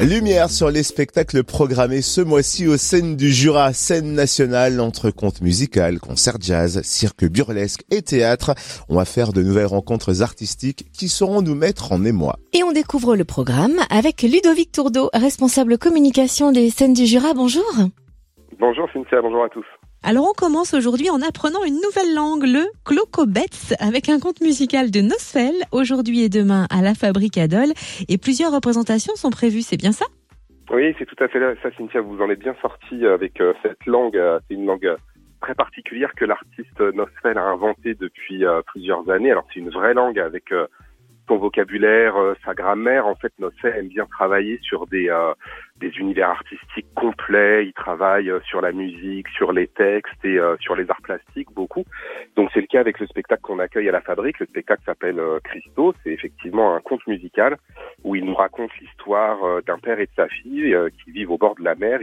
Lumière 0.00 0.48
sur 0.48 0.70
les 0.70 0.84
spectacles 0.84 1.42
programmés 1.42 2.02
ce 2.02 2.20
mois-ci 2.20 2.68
aux 2.68 2.76
scènes 2.76 3.16
du 3.16 3.32
Jura, 3.32 3.72
scène 3.72 4.12
nationale 4.12 4.78
entre 4.78 5.10
contes 5.10 5.40
musicales, 5.40 5.98
concerts 5.98 6.40
jazz, 6.40 6.80
cirque 6.84 7.24
burlesque 7.24 7.82
et 7.90 8.00
théâtre. 8.00 8.54
On 8.88 8.94
va 8.94 9.04
faire 9.04 9.32
de 9.32 9.42
nouvelles 9.42 9.66
rencontres 9.66 10.22
artistiques 10.22 10.84
qui 10.92 11.08
sauront 11.08 11.42
nous 11.42 11.56
mettre 11.56 11.90
en 11.90 12.04
émoi. 12.04 12.36
Et 12.52 12.62
on 12.62 12.70
découvre 12.70 13.16
le 13.16 13.24
programme 13.24 13.80
avec 13.90 14.22
Ludovic 14.22 14.70
Tourdeau, 14.70 15.10
responsable 15.14 15.78
communication 15.78 16.52
des 16.52 16.70
scènes 16.70 16.94
du 16.94 17.04
Jura. 17.04 17.34
Bonjour. 17.34 17.66
Bonjour 18.60 18.88
Cynthia, 18.92 19.20
bonjour 19.20 19.42
à 19.42 19.48
tous. 19.48 19.66
Alors 20.04 20.26
on 20.30 20.32
commence 20.32 20.74
aujourd'hui 20.74 21.10
en 21.10 21.20
apprenant 21.20 21.64
une 21.64 21.74
nouvelle 21.74 22.14
langue, 22.14 22.44
le 22.44 22.64
Clocobets, 22.84 23.74
avec 23.80 24.08
un 24.08 24.20
conte 24.20 24.40
musical 24.40 24.92
de 24.92 25.00
Nosfell, 25.00 25.54
aujourd'hui 25.72 26.22
et 26.22 26.28
demain 26.28 26.66
à 26.70 26.82
la 26.82 26.94
Fabrique 26.94 27.36
Adol, 27.36 27.72
et 28.08 28.16
plusieurs 28.16 28.52
représentations 28.52 29.16
sont 29.16 29.30
prévues, 29.30 29.62
c'est 29.62 29.76
bien 29.76 29.90
ça? 29.90 30.06
Oui, 30.70 30.94
c'est 30.98 31.04
tout 31.04 31.22
à 31.22 31.26
fait 31.26 31.40
ça 31.62 31.70
Cynthia, 31.76 32.00
vous 32.00 32.22
en 32.22 32.30
êtes 32.30 32.38
bien 32.38 32.54
sorti 32.62 33.04
avec 33.06 33.40
euh, 33.40 33.52
cette 33.62 33.84
langue, 33.86 34.16
euh, 34.16 34.38
c'est 34.46 34.54
une 34.54 34.66
langue 34.66 34.86
euh, 34.86 34.96
très 35.40 35.54
particulière 35.54 36.12
que 36.14 36.24
l'artiste 36.24 36.80
Nosfell 36.80 37.36
a 37.36 37.42
inventée 37.42 37.94
depuis 37.94 38.44
plusieurs 38.66 39.08
années. 39.10 39.30
Alors 39.30 39.46
c'est 39.52 39.60
une 39.60 39.70
vraie 39.70 39.94
langue 39.94 40.18
avec 40.18 40.52
son 41.28 41.36
vocabulaire, 41.36 42.14
sa 42.44 42.54
grammaire. 42.54 43.06
En 43.06 43.14
fait, 43.14 43.32
Nosfell 43.38 43.76
aime 43.76 43.88
bien 43.88 44.06
travailler 44.06 44.58
sur 44.62 44.86
des 44.86 45.10
des 45.78 45.90
univers 45.98 46.30
artistiques 46.30 46.86
complets. 46.94 47.66
Il 47.66 47.72
travaille 47.72 48.30
euh, 48.30 48.40
sur 48.40 48.60
la 48.60 48.72
musique, 48.72 49.28
sur 49.28 49.52
les 49.52 49.66
textes 49.66 50.24
et 50.24 50.38
euh, 50.38 50.56
sur 50.60 50.74
les 50.74 50.88
arts 50.90 51.02
plastiques 51.02 51.52
beaucoup. 51.54 51.84
Donc 52.36 52.50
c'est 52.52 52.60
le 52.60 52.66
cas 52.66 52.80
avec 52.80 52.98
le 52.98 53.06
spectacle 53.06 53.42
qu'on 53.42 53.58
accueille 53.58 53.88
à 53.88 53.92
la 53.92 54.00
Fabrique. 54.00 54.38
Le 54.40 54.46
spectacle 54.46 54.82
s'appelle 54.84 55.18
euh, 55.18 55.38
Christo. 55.44 55.94
C'est 56.02 56.10
effectivement 56.10 56.74
un 56.74 56.80
conte 56.80 57.06
musical 57.06 57.56
où 58.04 58.16
il 58.16 58.24
nous 58.24 58.34
raconte 58.34 58.70
l'histoire 58.80 59.62
d'un 59.62 59.78
père 59.78 59.98
et 60.00 60.06
de 60.06 60.12
sa 60.14 60.28
fille 60.28 60.76
qui 61.02 61.10
vivent 61.10 61.30
au 61.30 61.38
bord 61.38 61.54
de 61.56 61.64
la 61.64 61.74
mer. 61.74 62.00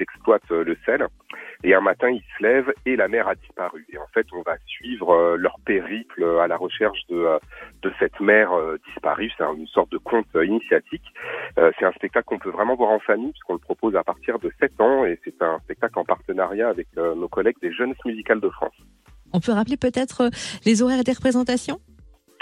Exploitent 0.00 0.50
le 0.50 0.76
sel. 0.84 1.06
Et 1.64 1.74
un 1.74 1.80
matin, 1.80 2.08
ils 2.08 2.22
se 2.36 2.42
lèvent 2.42 2.72
et 2.86 2.96
la 2.96 3.08
mer 3.08 3.28
a 3.28 3.34
disparu. 3.34 3.84
Et 3.92 3.98
en 3.98 4.06
fait, 4.14 4.26
on 4.32 4.42
va 4.42 4.56
suivre 4.66 5.36
leur 5.36 5.58
périple 5.64 6.24
à 6.40 6.46
la 6.46 6.56
recherche 6.56 7.00
de, 7.08 7.38
de 7.82 7.92
cette 7.98 8.20
mer 8.20 8.50
disparue. 8.86 9.30
C'est 9.36 9.44
une 9.44 9.66
sorte 9.66 9.90
de 9.90 9.98
conte 9.98 10.26
initiatique. 10.34 11.04
c'est 11.56 11.84
un 11.84 11.92
spectacle 11.92 12.26
qu'on 12.26 12.38
peut 12.38 12.50
vraiment 12.50 12.76
voir 12.76 12.90
en 12.90 13.00
famille 13.00 13.32
puisqu'on 13.32 13.54
le 13.54 13.58
propose 13.58 13.96
à 13.96 14.04
partir 14.04 14.38
de 14.38 14.50
7 14.60 14.80
ans 14.80 15.04
et 15.04 15.18
c'est 15.24 15.42
un 15.42 15.58
spectacle 15.60 15.98
en 15.98 16.04
partenariat 16.04 16.68
avec 16.68 16.88
euh, 16.96 17.14
nos 17.14 17.28
collègues 17.28 17.58
des 17.60 17.72
Jeunes 17.72 17.94
Musicales 18.04 18.40
de 18.40 18.48
France. 18.48 18.74
On 19.32 19.40
peut 19.40 19.52
rappeler 19.52 19.76
peut-être 19.76 20.22
euh, 20.22 20.30
les 20.64 20.82
horaires 20.82 21.04
des 21.04 21.12
représentations? 21.12 21.78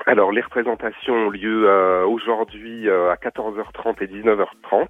Alors 0.07 0.31
les 0.31 0.41
représentations 0.41 1.15
ont 1.15 1.31
lieu 1.31 1.69
euh, 1.69 2.07
aujourd'hui 2.07 2.89
à 2.89 3.17
14h30 3.17 4.03
et 4.03 4.07
19h30 4.07 4.87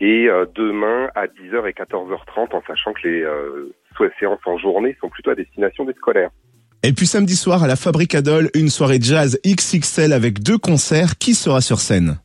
et 0.00 0.28
demain 0.54 1.10
à 1.14 1.26
10h 1.26 1.68
et 1.68 1.72
14h30 1.72 2.54
en 2.56 2.62
sachant 2.66 2.92
que 2.92 3.06
les 3.06 4.10
séances 4.18 4.40
en 4.46 4.58
journée 4.58 4.96
sont 5.00 5.08
plutôt 5.08 5.30
à 5.30 5.34
destination 5.34 5.84
des 5.84 5.92
scolaires. 5.94 6.30
Et 6.82 6.94
puis 6.94 7.04
samedi 7.04 7.36
soir 7.36 7.62
à 7.62 7.66
la 7.66 7.76
Fabrique 7.76 8.14
Adol, 8.14 8.48
une 8.54 8.70
soirée 8.70 8.98
jazz 9.00 9.38
XXL 9.44 10.14
avec 10.14 10.42
deux 10.42 10.56
concerts. 10.56 11.18
Qui 11.18 11.34
sera 11.34 11.60
sur 11.60 11.78
scène? 11.78 12.16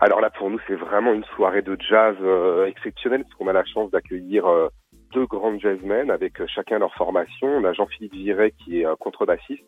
Alors 0.00 0.20
là, 0.20 0.28
pour 0.28 0.50
nous, 0.50 0.58
c'est 0.66 0.74
vraiment 0.74 1.14
une 1.14 1.22
soirée 1.36 1.62
de 1.62 1.76
jazz 1.88 2.16
euh, 2.20 2.66
exceptionnelle, 2.66 3.22
parce 3.22 3.34
qu'on 3.34 3.46
a 3.46 3.52
la 3.52 3.64
chance 3.64 3.92
d'accueillir 3.92 4.44
euh, 4.44 4.68
deux 5.12 5.26
grandes 5.26 5.60
jazzmen 5.60 6.10
avec 6.10 6.40
euh, 6.40 6.46
chacun 6.52 6.80
leur 6.80 6.92
formation. 6.94 7.46
On 7.46 7.62
a 7.62 7.72
Jean-Philippe 7.72 8.12
Viret 8.12 8.52
qui 8.64 8.80
est 8.80 8.86
contrebassiste 8.98 9.62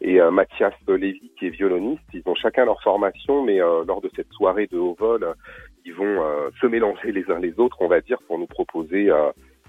et 0.00 0.20
Mathias 0.30 0.74
Lévy 0.86 1.32
qui 1.36 1.48
est 1.48 1.50
violoniste. 1.50 2.02
Ils 2.14 2.22
ont 2.26 2.36
chacun 2.36 2.64
leur 2.64 2.80
formation, 2.80 3.42
mais 3.42 3.58
lors 3.58 4.00
de 4.00 4.10
cette 4.14 4.32
soirée 4.32 4.68
de 4.68 4.78
haut 4.78 4.96
vol, 4.98 5.34
ils 5.84 5.94
vont 5.94 6.50
se 6.60 6.66
mélanger 6.66 7.12
les 7.12 7.30
uns 7.30 7.38
les 7.38 7.58
autres, 7.58 7.76
on 7.80 7.88
va 7.88 8.00
dire, 8.00 8.18
pour 8.26 8.38
nous 8.38 8.46
proposer 8.46 9.10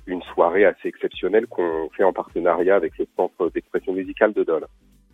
une 0.05 0.21
soirée 0.33 0.65
assez 0.65 0.87
exceptionnelle 0.87 1.47
qu'on 1.47 1.89
fait 1.95 2.03
en 2.03 2.13
partenariat 2.13 2.75
avec 2.75 2.97
le 2.97 3.07
Centre 3.15 3.49
d'expression 3.49 3.93
musicale 3.93 4.33
de 4.33 4.43
Dole. 4.43 4.67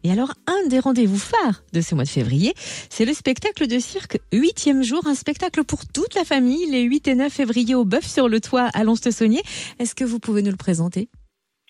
Et 0.03 0.11
alors, 0.11 0.33
un 0.47 0.67
des 0.69 0.79
rendez-vous 0.79 1.19
phares 1.19 1.61
de 1.73 1.81
ce 1.81 1.93
mois 1.93 2.05
de 2.05 2.09
février, 2.09 2.53
c'est 2.55 3.03
le 3.03 3.11
spectacle 3.11 3.67
de 3.67 3.79
cirque 3.79 4.17
8e 4.31 4.81
jour, 4.81 5.01
un 5.07 5.13
spectacle 5.13 5.65
pour 5.65 5.79
toute 5.93 6.15
la 6.15 6.23
famille, 6.23 6.71
les 6.71 6.83
8 6.83 7.09
et 7.09 7.15
9 7.15 7.31
février 7.31 7.75
au 7.75 7.83
Bœuf 7.83 8.05
sur 8.05 8.29
le 8.29 8.39
toit 8.39 8.69
à 8.73 8.85
Lons-le-Saunier. 8.85 9.41
Est-ce 9.79 9.95
que 9.95 10.05
vous 10.05 10.19
pouvez 10.19 10.41
nous 10.41 10.51
le 10.51 10.57
présenter? 10.57 11.09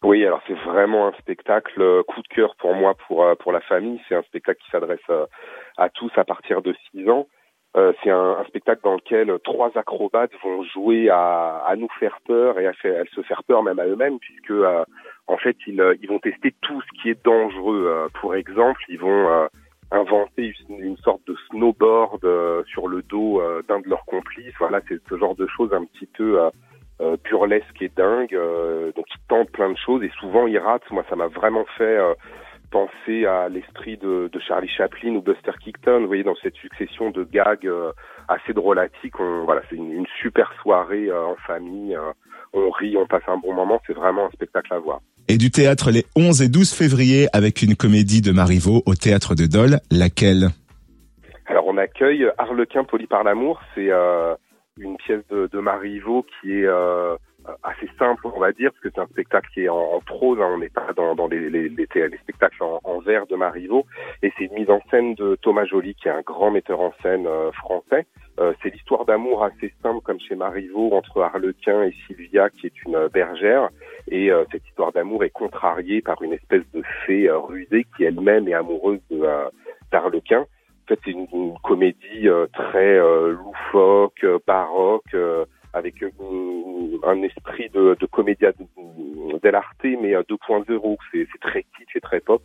Oui, 0.04 0.24
alors 0.25 0.42
c'est 0.48 0.54
vraiment 0.54 1.08
un 1.08 1.14
spectacle 1.14 1.81
euh, 1.81 2.04
coup 2.04 2.22
de 2.22 2.28
cœur 2.28 2.56
pour 2.56 2.74
moi, 2.74 2.96
pour 3.08 3.24
euh, 3.24 3.36
pour 3.36 3.52
la 3.52 3.59
famille. 3.62 4.00
C'est 4.08 4.16
un 4.16 4.22
spectacle 4.22 4.62
qui 4.64 4.72
s'adresse 4.72 5.00
euh, 5.09 5.25
à 5.78 5.90
tous 5.90 6.12
à 6.16 6.24
partir 6.24 6.62
de 6.62 6.74
6 6.92 7.09
ans. 7.09 7.28
Euh, 7.78 7.94
c'est 8.03 8.09
un, 8.09 8.38
un, 8.40 8.44
spectacle 8.46 8.81
dans 8.84 8.96
lequel 8.96 9.31
trois 9.44 9.72
acrobates 9.78 10.31
vont 10.44 10.63
jouer 10.63 11.09
à, 11.09 11.62
à 11.68 11.75
nous 11.75 11.88
faire 12.00 12.18
peur 12.25 12.57
et 12.59 12.66
à, 12.66 12.74
se 12.74 13.22
faire 13.22 13.44
peur 13.44 13.62
même 13.62 13.78
à 13.78 13.85
eux-mêmes, 13.85 14.18
puisque 14.18 14.50
euh, 14.50 14.84
en 15.28 15.38
fait 15.38 15.56
ils, 15.68 15.80
euh, 15.80 15.94
ils, 16.02 16.09
vont 16.09 16.18
tester 16.18 16.56
tout 16.62 16.81
ce 16.81 17.02
qui 17.02 17.12
est 17.12 17.24
dangereux. 17.24 18.07
pour 18.19 18.34
exemple, 18.34 18.81
ils 18.90 19.00
vont 19.00 19.47
inventer 19.91 20.52
une, 20.69 20.80
une, 20.80 20.97
sorte 20.97 21.22
de 21.28 21.35
snowboard 21.50 22.25
sur 22.66 22.88
le 22.88 23.03
dos 23.03 23.40
d'un 23.68 23.81
de 23.81 23.88
leurs 23.88 24.06
complices. 24.06 24.53
Voilà, 24.57 24.81
c'est 24.88 25.00
ce 25.07 25.18
genre 25.18 25.36
de 25.36 25.46
choses 25.46 25.72
un 25.72 25.86
petit 25.86 26.07
peu 26.07 26.40
burlesque 27.24 27.81
et 27.81 27.90
dingue. 27.90 28.36
donc 28.96 29.06
ils 29.13 29.28
tentent 29.28 29.51
plein 29.51 29.69
de 29.69 29.78
choses 29.78 30.01
et 30.01 30.12
souvent 30.19 30.47
ils 30.47 30.57
ratent. 30.57 30.90
Moi, 30.90 31.06
ça 31.07 31.16
m'a 31.16 31.28
vraiment 31.28 31.66
fait 31.78 32.00
penser 32.69 33.25
à 33.25 33.50
l'esprit 33.50 33.97
de, 33.97 34.30
de, 34.31 34.40
Charlie 34.40 34.69
Chaplin 34.69 35.16
ou 35.16 35.22
Buster 35.22 35.52
Keaton, 35.63 36.02
vous 36.02 36.07
voyez, 36.07 36.24
dans 36.24 36.35
cette 36.41 36.56
succession 36.56 37.12
de 37.12 37.24
gags 37.24 37.66
euh, 37.66 37.91
assez 38.28 38.53
drôlatiques. 38.53 39.19
On, 39.19 39.46
voilà, 39.46 39.62
c'est 39.69 39.75
une, 39.75 39.91
une, 39.91 40.06
super 40.22 40.52
soirée 40.62 41.09
euh, 41.09 41.25
en 41.25 41.35
famille. 41.47 41.96
Euh, 41.96 42.12
on 42.53 42.69
rit, 42.72 42.97
on 42.97 43.06
passe 43.06 43.24
un 43.28 43.38
bon 43.38 43.53
moment. 43.53 43.81
C'est 43.85 43.94
vraiment 43.94 44.25
un 44.28 44.31
spectacle 44.31 44.74
à 44.74 44.80
voir. 44.80 45.02
Et 45.28 45.38
du 45.38 45.52
théâtre 45.52 45.91
les 45.91 46.06
11 46.16 46.41
et 46.41 46.50
12 46.50 46.74
février 46.74 47.28
avec 47.34 47.62
une 47.62 47.75
comédie 47.75 48.22
de 48.22 48.31
Marivaux 48.31 48.81
au 48.86 48.96
théâtre 48.96 49.36
de 49.36 49.46
Dole. 49.46 49.80
Laquelle? 49.91 50.50
Alors 51.46 51.68
on 51.68 51.78
accueille 51.78 52.28
Harlequin 52.38 52.84
poli 52.84 53.07
par 53.07 53.24
l'amour. 53.24 53.62
C'est 53.75 53.90
une 54.78 54.97
pièce 54.97 55.22
de, 55.30 55.50
de 55.51 55.59
Marivaux 55.59 56.25
qui 56.41 56.53
est 56.53 56.68
assez 57.64 57.90
simple, 57.98 58.22
on 58.26 58.40
va 58.40 58.52
dire, 58.52 58.72
parce 58.72 58.82
que 58.82 58.90
c'est 58.94 59.02
un 59.02 59.08
spectacle 59.08 59.50
qui 59.54 59.64
est 59.64 59.70
en, 59.70 60.00
prose, 60.06 60.40
hein, 60.42 60.50
on 60.50 60.58
n'est 60.58 60.70
pas 60.70 60.94
dans, 60.96 61.16
dans 61.16 61.28
les, 61.28 61.50
les, 61.50 61.70
les, 61.70 62.18
spectacles 62.24 62.64
en, 62.64 62.80
en, 62.84 63.00
vers 63.00 63.28
de 63.28 63.36
Marivaux, 63.36 63.86
et 64.24 64.32
c'est 64.38 64.46
une 64.46 64.54
mise 64.54 64.70
en 64.70 64.82
scène 64.90 65.16
de 65.16 65.36
Thomas 65.42 65.66
Joly, 65.66 65.96
qui 65.96 66.08
est 66.08 66.12
un 66.12 66.22
grand 66.22 66.52
metteur 66.52 66.80
en 66.80 66.94
scène 67.02 67.28
euh, 67.28 67.52
français. 67.52 68.06
Euh, 68.40 68.54
c'est 68.62 68.70
l'histoire 68.70 69.06
d'amour 69.06 69.44
assez 69.44 69.74
simple, 69.82 70.02
comme 70.04 70.20
chez 70.20 70.36
Marivaux, 70.36 70.94
entre 70.94 71.22
Harlequin 71.22 71.84
et 71.84 71.94
Sylvia, 72.08 72.50
qui 72.50 72.68
est 72.68 72.84
une 72.86 73.08
bergère, 73.08 73.70
et 74.08 74.31
euh, 74.31 74.46
cette 74.52 74.66
histoire 74.68 74.92
d'amour 74.92 75.24
est 75.24 75.30
contrariée 75.30 76.02
par 76.02 76.22
une 76.22 76.34
espèce 76.34 76.64
de 76.74 76.81
fée 77.06 77.30
rusée 77.30 77.86
qui 77.96 78.04
elle-même 78.04 78.48
est 78.48 78.54
amoureuse 78.54 79.02
de 79.12 79.20
d'Harlequin. 79.92 80.42
En 80.42 80.88
fait, 80.88 81.00
c'est 81.04 81.12
une, 81.12 81.28
une, 81.34 81.54
comédie 81.64 82.28
très 82.54 83.00
loufoque, 83.31 84.26
baroque, 84.46 85.16
avec 85.80 85.96
un 87.04 87.24
esprit 87.24 87.70
de, 87.70 87.98
de 88.00 88.06
comédia 88.06 88.52
dell'arte, 89.42 89.84
mais 89.84 90.14
2.0. 90.14 90.98
C'est 91.12 91.28
très 91.42 91.64
kitsch 91.64 91.96
et 91.96 92.02
très 92.02 92.20
pop. 92.20 92.44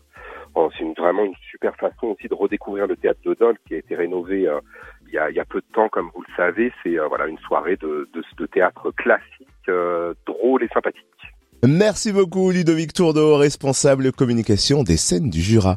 C'est 0.79 1.01
vraiment 1.01 1.25
une 1.25 1.35
super 1.51 1.75
façon 1.77 2.09
aussi 2.09 2.29
de 2.29 2.35
redécouvrir 2.35 2.87
le 2.87 2.97
théâtre 2.97 3.21
de 3.25 3.35
Dole 3.35 3.57
qui 3.67 3.75
a 3.75 3.79
été 3.79 3.97
rénové 3.97 4.47
euh, 4.47 4.61
il, 5.07 5.13
y 5.13 5.41
a, 5.41 5.45
peu 5.45 5.61
de 5.61 5.67
temps, 5.73 5.89
comme 5.89 6.11
vous 6.15 6.23
le 6.23 6.35
savez. 6.37 6.73
C'est 6.83 6.99
euh, 6.99 7.07
voilà 7.09 7.27
une 7.27 7.39
soirée 7.39 7.77
de, 7.77 8.09
théâtre 8.53 8.91
classique, 8.93 9.49
euh, 9.69 10.15
drôle 10.27 10.63
et 10.63 10.69
sympathique. 10.69 11.05
Merci 11.67 12.13
beaucoup 12.13 12.51
Ludovic 12.51 12.93
Tourdeau, 12.93 13.37
responsable 13.37 14.13
communication 14.13 14.83
des 14.83 14.97
scènes 14.97 15.31
du 15.31 15.41
Jura. 15.41 15.77